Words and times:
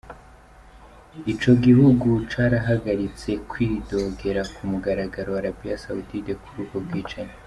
Ico 1.31 1.51
gihugu 1.65 2.07
carahagaritse 2.31 3.31
kwidogera 3.49 4.41
ku 4.53 4.61
mugaragaro 4.71 5.29
Arabie 5.39 5.75
Saoudite 5.83 6.31
kuri 6.41 6.57
ubwo 6.63 6.77
bwicanyi. 6.85 7.33